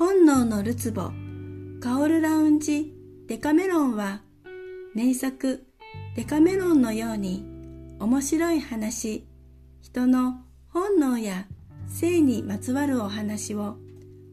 [0.00, 1.10] 本能のるつぼ、
[1.82, 2.94] カオルラウンジ、
[3.28, 4.22] デカメロンは、
[4.94, 5.66] 名作、
[6.16, 7.49] デカメロンのように、
[8.00, 9.26] 面白い話、
[9.82, 11.46] 人の本能や
[11.86, 13.76] 性にまつわるお話を、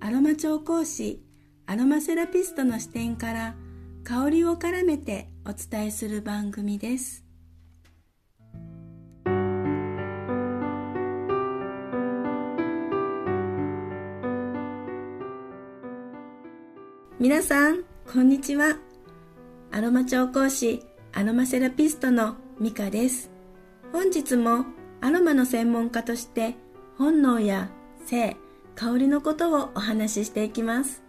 [0.00, 1.22] アロマ調香師、
[1.66, 3.54] アロマセラピストの視点から、
[4.02, 7.22] 香りを絡めてお伝えする番組です。
[17.18, 18.78] 皆さん、こんにちは。
[19.70, 20.82] アロマ調香師、
[21.12, 23.39] アロマセラピストのミカです。
[23.92, 24.64] 本日も
[25.00, 26.54] アロマの専門家として
[26.96, 27.70] 本能や
[28.06, 28.36] 性、
[28.74, 31.02] 香りのことをお話ししていきます。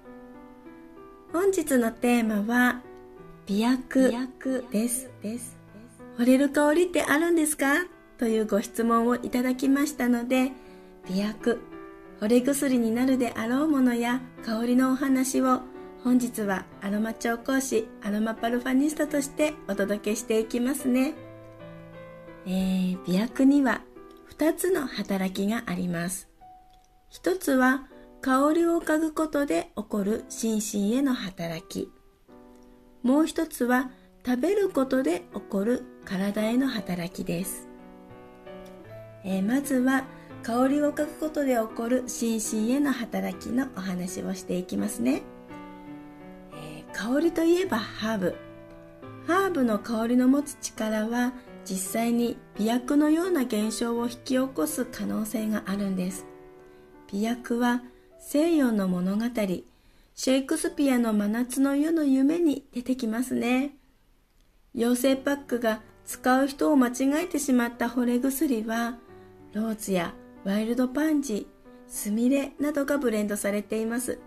[1.32, 2.82] 本日のテーマは
[3.46, 4.12] 美薬
[4.72, 5.10] です。
[5.22, 5.58] です。
[6.18, 7.86] 惚れる香りってあるんですか？
[8.18, 10.52] というご質問をいただきましたので、
[11.08, 11.62] 美薬、
[12.20, 15.62] 惚れ薬になるであろうものや香りのお話を
[16.04, 21.14] 本日はアロマ調香師アロマパルファニストとしてお届けしていきますね。
[22.46, 23.82] えー、美薬には
[24.38, 26.28] 2つの働きがあります。
[27.10, 27.88] 一つは
[28.22, 31.92] 香りを嗅ぐことで起こる心身への働き。
[33.04, 33.92] もう一つは
[34.26, 37.68] 食べることで起こる体への働きです。
[39.24, 40.06] えーまずは
[40.44, 45.22] 香りを嗅ぐことで起こる心身への働きのお話をしていきますね。
[46.54, 48.36] えー香りといえばハーブ。
[49.28, 51.34] ハーブの香りの持つ力は
[51.66, 56.26] 実際に美薬のような現象を引き起こす可能性があるんです。
[57.12, 57.82] 美薬は
[58.20, 63.76] 西洋の物語、シェイクスピアの真夏の夜の夢に出てきますね。
[64.76, 68.98] 妖精パックが使う人を間違えてしまった惚れ薬は、
[69.54, 71.46] ローズやワイルドパンジー、
[71.88, 74.20] スミレなどがブレンドされています。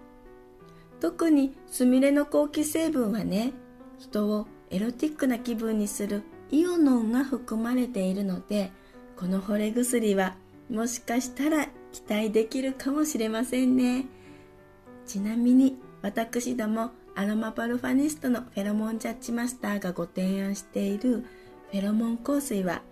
[1.00, 3.52] 特にスミレの香気成分はね、
[3.98, 6.22] 人をエロティックな気分にする
[6.54, 8.70] イオノンが含まれているので、
[9.16, 10.36] この惚れ薬は
[10.70, 14.06] もしかしたら期待できるかもしれませんね。
[15.04, 21.24] ちなみに私どもアロマパルファニストのフェロモンジャッジマスターがご提案している
[21.70, 22.82] フェロモン香水は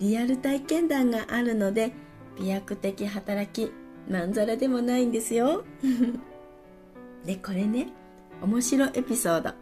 [0.00, 1.92] リアル体験談があるので
[2.36, 3.72] 美薬的働き
[4.08, 5.64] まんざらでもないんですよ。
[7.24, 7.88] で、これね、
[8.42, 9.54] 面白エピソード、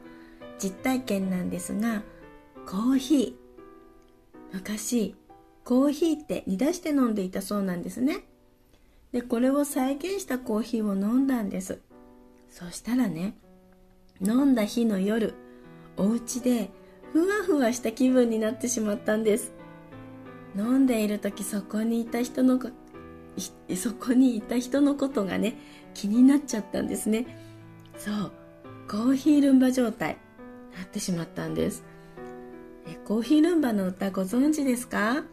[0.58, 2.02] 実体験なんですが、
[2.66, 3.41] コーヒー。
[4.52, 5.14] 昔、
[5.64, 8.24] コーヒーって煮出して飲んでいたそうなんですね。
[9.12, 11.80] で、これを再現したコーヒーを飲んだんです。
[12.48, 13.34] そしたらね、
[14.20, 15.34] 飲んだ日の夜、
[15.96, 16.70] お家で
[17.12, 19.52] ふわふわした気分になってしまったんです。
[20.56, 22.60] 飲んでいる時そこにいた人の
[23.76, 25.56] そこにいた人のことがね
[25.94, 27.26] 気になっちゃったんですね
[27.96, 28.32] そう
[28.88, 30.18] コーヒールンバ状態
[30.76, 31.84] なってしまったんです
[33.04, 35.24] コーヒールンバの歌ご存知ですか？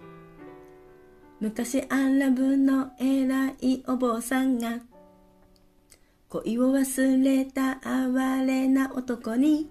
[1.40, 4.80] 昔アラブの偉いお坊さんが
[6.28, 9.70] 恋を忘れた哀れな男に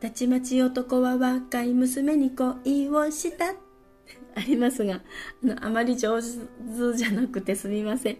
[0.00, 3.54] たちまち男は若い娘に恋をした。
[4.34, 6.28] ありますが、あの、あまり上手
[6.96, 8.18] じゃなくてすみません。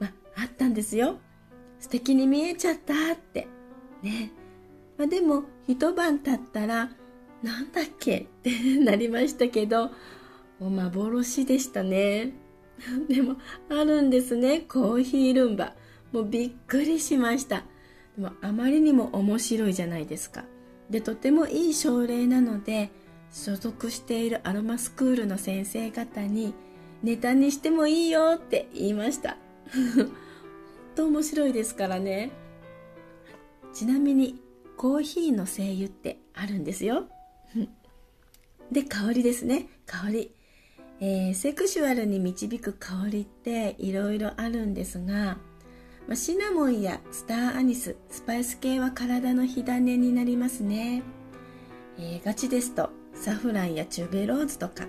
[0.00, 1.18] まあ、あったんですよ。
[1.78, 3.46] 素敵に見えちゃったって。
[4.02, 4.32] ね。
[4.98, 6.90] まあ、でも、一晩経ったら、
[7.42, 8.18] なんだっけ？
[8.18, 8.50] っ て
[8.80, 9.90] なりましたけど、
[10.58, 12.34] もう幻でしたね。
[13.08, 13.36] でも、
[13.70, 14.60] あるんですね。
[14.68, 15.74] コーヒールンバ。
[16.12, 17.64] もうびっくりしました。
[18.16, 20.44] でも、あまりにも面白いじゃないですか。
[20.90, 22.90] でとてもいい症例なので
[23.30, 26.54] 所属しているアロマスクールの先生方に
[27.02, 29.36] ネタにしてもいいよって言いました
[29.94, 30.10] 本
[30.94, 32.30] 当面白いですからね
[33.74, 34.40] ちなみに
[34.78, 37.08] コーヒーの精油ってあるんですよ
[38.72, 40.34] で香りですね香り、
[41.00, 45.38] えーセクシュアルに導く香りっていろいろあるんですが
[46.08, 51.02] まあシナモンやスターアニス、スパイス系は体の火種になりますね。
[51.98, 54.86] えーガチですとサフランやチュベローズとか。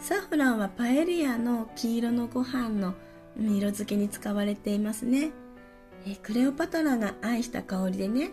[0.00, 2.94] サフランはパエリアの黄色のご飯の
[3.38, 5.32] 色付けに使われていますね。
[6.06, 8.32] えークレオパトラが愛した香りでね、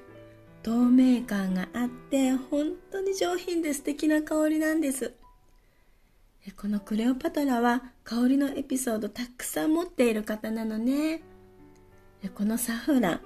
[0.63, 5.13] 透明感があって本当に上品で素敵な香りなんです。
[6.55, 11.21] このクレオパトラは香りのエピソードたくさん持っている方なのね。
[12.35, 13.21] このサフラン。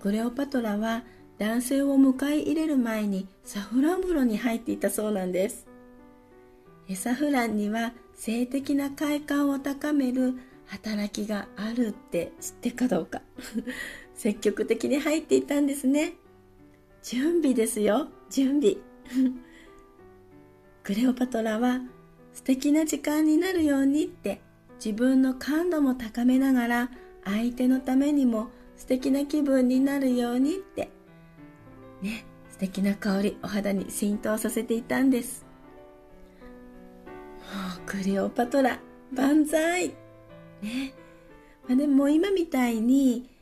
[0.00, 1.04] クレオパトラは
[1.38, 5.66] 男性を迎え入れる前にサフラン風呂に入っていたそうなんです。
[6.94, 10.34] サフランには性的な快感を高める
[10.66, 13.22] 働きがあるって知ってかどうか。
[14.18, 16.14] 積極的に入っていたんですね。
[17.04, 18.08] 準備ですよ。
[18.28, 18.76] 準備。
[20.82, 21.82] クレオパトラは
[22.32, 24.40] 素敵な時間になるようにって
[24.84, 26.90] 自分の感度も高めながら
[27.24, 30.90] 相手のためにも素敵な気分になるようにって
[32.02, 35.46] ね素敵な香りお肌に浸透させていたんです。
[37.38, 38.80] もうクレオパトラ
[39.12, 39.90] 万歳。
[40.60, 40.92] ね。
[41.68, 43.37] まあ、でも今みたいに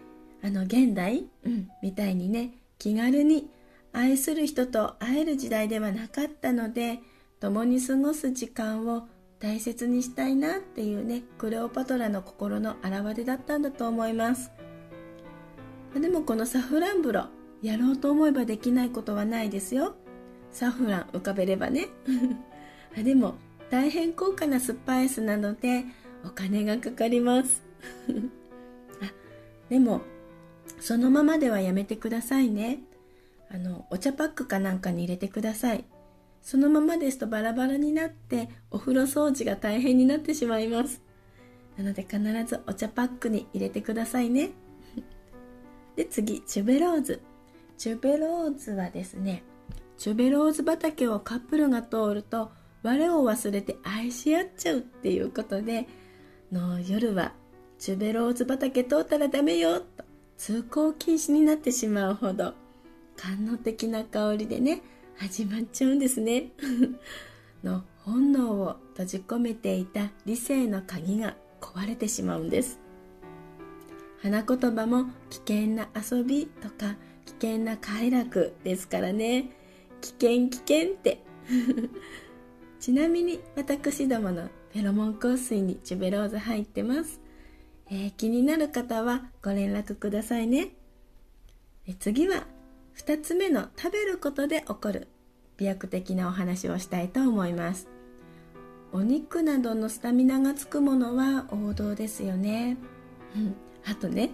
[0.46, 3.50] あの現代、うん、みたいにね気軽に
[3.92, 7.00] 愛する人と会える時代ではなかったので
[7.40, 9.08] 共に過ごす時間を
[9.40, 14.52] 大切にしたいなっていうねクレオパトラの心の表れだったんだと思います。
[16.00, 17.28] でもこのサフラン風呂
[17.60, 19.96] やろうと思えばできないことはないですよ。
[20.52, 21.88] サフラン浮かべればね。
[22.96, 23.34] でも
[23.68, 25.84] 大変高価なスパイスなので
[26.24, 27.64] お金がかかります。
[29.02, 29.10] あ
[29.68, 30.02] でも
[30.80, 32.80] そのままではやめてくださいね。
[33.50, 35.84] あのお茶パックかなんかに入れてください。
[36.42, 41.02] そのままですとバラバラになってお風呂掃除が大変になってしまいます。
[41.76, 44.50] なので必ずお茶パックに入れてくださいね。
[45.96, 47.20] で次チュベローズ。
[47.78, 49.42] チュベローズはですね
[49.98, 52.50] チュベローズ畑をカップルが通ると
[52.82, 55.86] 我を忘れて愛し合っちゃうっていうことで
[56.52, 57.32] の夜は
[57.78, 60.04] チュベローズ畑通ったらダメよと。
[60.36, 62.54] 通行禁止になってしまうほど
[63.16, 64.82] 官能的な香りでね
[65.16, 66.50] 始まっちゃうんですね。
[67.64, 72.78] の本能を閉じ込めていた理性の鍵が壊れてしまうんです。
[74.22, 79.50] 花言葉も危険な遊びとか危険な快楽ですからね。
[80.00, 81.22] 危険危険って。
[82.78, 87.20] ちなみに私どものフェロモン香水にチュベローズ入ってます、
[87.90, 90.70] えー気になる方はご連絡くださいね。
[91.86, 92.46] え次は
[92.96, 95.08] 2つ目の食べることで起こる。
[95.56, 97.88] 美薬的なお話をしたいと思います。
[98.92, 102.78] お肉などのスタミナがつくものは王道ですよね、
[103.34, 103.54] うん、
[103.84, 104.30] あとね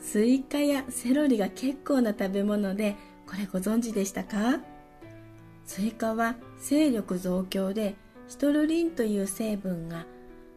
[0.00, 4.60] スイカやセロリが結構な食べ物でこれご存知でしたか？
[5.66, 7.96] スイカは精力増強で
[8.28, 10.06] シトルリンという成分が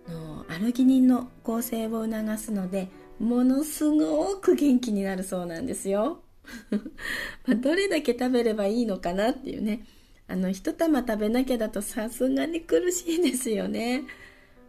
[0.10, 2.90] のアルギニンの合成を促すので
[3.20, 6.22] ものすごく元気になるそうなんですよ。
[7.46, 9.86] まどれだけ食べればいいのかなっていうね
[10.28, 14.04] あの一玉食べなきゃだとさすがに苦しいですよね。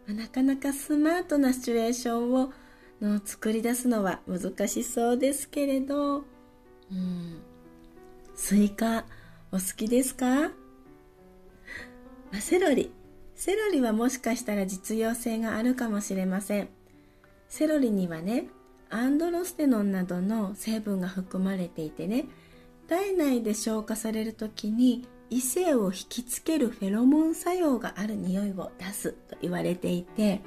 [0.06, 2.52] なかなかスマートなシチュエーションを
[3.00, 7.40] の作り出すのは難しそうですけれど、うん、
[8.34, 9.06] スイカ
[9.52, 10.50] お好きですか？
[12.40, 12.92] セロリ。
[13.40, 16.68] セロリはもしかしたら実用性があるかもしれません。
[17.48, 18.48] セロリにはね、
[18.90, 22.26] アンドロステノンなどの成分が含まれていてね、
[22.86, 30.42] 体内で消化される時に異性を引きつけるフェロモン作用がある匂いを出すと言われていて、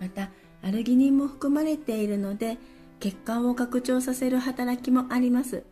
[0.00, 0.32] また
[0.62, 2.58] アルギニンも含まれているので、
[2.98, 5.58] 血管を拡張させる働きもあります。
[5.58, 5.62] っ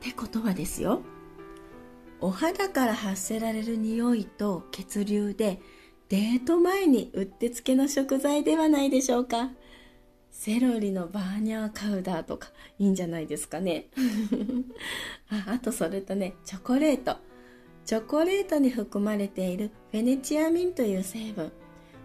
[0.00, 1.02] てことはですよ、
[2.22, 5.60] お肌から発せられる匂いと血流で
[6.10, 9.50] デート前にうってつけの食材ではないでしょうか。
[10.32, 12.48] セロリのバーニャーカウダーとか
[12.80, 13.86] いいんじゃないですかね。
[15.30, 17.16] ああとそれとねチョコレート。
[17.84, 21.52] チョコレートに含まれているフェネチアミンという成分。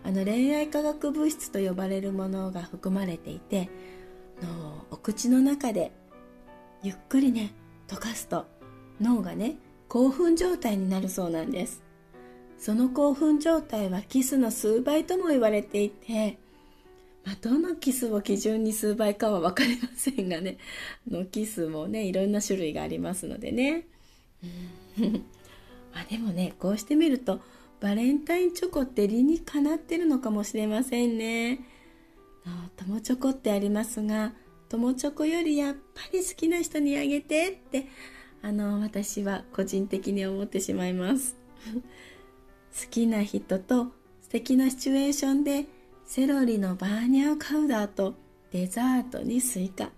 [0.03, 3.71] あの恋愛化学物質と呼ばれるものが含まれていて
[4.39, 5.91] のお口の中で
[6.83, 7.55] ゆっくりね
[7.87, 8.45] 溶かすと
[9.01, 9.57] 脳がね
[9.87, 11.84] 興奮状態になるそうなんです。
[12.57, 16.37] その興奮状態はキスの数倍とも言われていて、
[17.23, 20.57] まあ、どのキスを基準に数倍かは分かりませんがね
[21.09, 23.87] のキスもねいろんな種類がありますのでね。
[24.97, 25.11] うん。
[25.93, 27.39] まあでもねこうしてみると
[27.79, 31.59] バレンタインチョコって理にかなってるのかもしれませんね。
[32.45, 34.33] あ友チョコってありますが
[34.69, 37.87] 友チョコよりやっぱり好きな人にあげてって
[38.41, 41.35] あの私は個人的に思ってしまいます。
[42.75, 43.87] 好きな人と
[44.21, 45.65] 素敵なシチュエーションで
[46.05, 48.15] セロリのバーニャーカウダーと
[48.51, 49.89] デザートにスイカ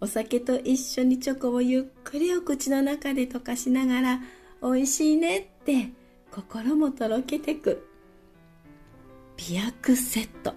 [0.00, 4.20] お酒と一緒にチョコをゆっくりお口の中で溶かしながら
[4.62, 5.90] 美味しいねって
[6.32, 7.86] 心もとろけてく。
[9.36, 10.54] 媚薬セット。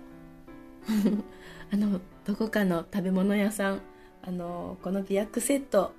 [1.72, 3.82] あのどこかの食べ物屋さん。
[4.24, 5.94] あのこの媚薬セット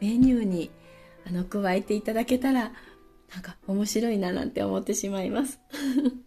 [0.00, 0.70] メニューに
[1.26, 2.72] あの加えていただけたら
[3.32, 5.60] なんか面白いななんて思ってしまいます。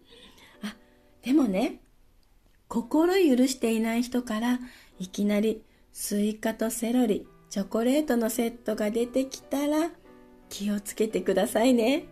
[0.63, 0.75] あ
[1.21, 1.81] でもね
[2.67, 4.59] 心許していない人から
[4.99, 9.91] いきなりスイカとセロリチョコレートのセットが出てきたら
[10.49, 12.05] 気をつけてくださいね。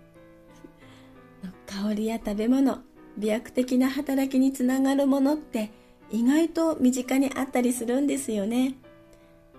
[1.68, 2.80] 香りや食べ物
[3.18, 5.72] 美薬的な働きにつながるものって
[6.10, 8.76] 意外と身近にあったりするんですよね。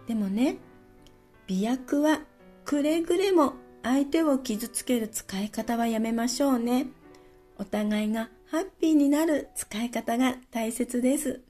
[0.06, 0.56] でもね
[1.46, 2.22] 美薬は
[2.64, 6.86] くれぐれも相手を傷つける使い方はやめましょうね。
[7.56, 11.40] お互いがハッピーになる使い方が大切です。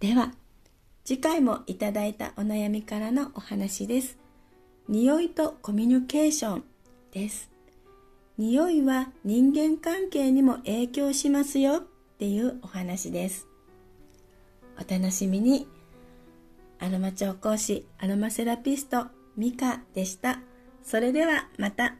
[0.00, 0.32] では
[1.04, 4.18] 次回もいただいたお悩みからのお話です。
[4.88, 6.64] 匂いとコミュニケーション
[7.12, 7.50] です。
[8.38, 11.76] 匂いは人間関係にも影響しますよ。
[11.76, 11.82] っ
[12.18, 13.46] ていうお話です。
[14.76, 15.68] お楽しみに。
[16.78, 20.40] アロマ調香師アロマセラピストミカでした。
[20.82, 21.94] それではまた。